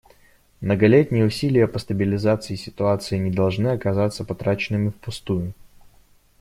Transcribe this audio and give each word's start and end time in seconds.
Многолетние 0.61 1.25
усилия 1.27 1.67
по 1.71 1.77
стабилизации 1.79 2.55
ситуации 2.55 3.19
не 3.19 3.29
должны 3.29 3.67
оказаться 3.67 4.25
потраченными 4.25 4.89
впустую. 4.89 5.53